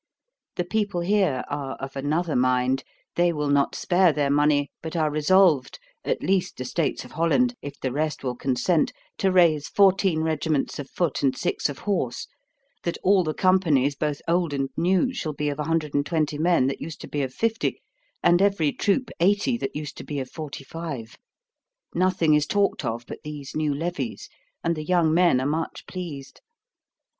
[0.55, 5.11] The people here are of another mind; they will not spare their money, but are
[5.11, 10.21] resolved at least the States of Holland if the rest will consent, to raise fourteen
[10.21, 12.25] regiments of foot and six of horse;
[12.81, 16.99] that all the companies, both old and new, shall be of 120 men that used
[17.01, 17.79] to be of 50,
[18.23, 21.15] and every troop 80 that used to be of 45.
[21.93, 24.29] Nothing is talked of but these new levies,
[24.63, 26.41] and the young men are much pleased.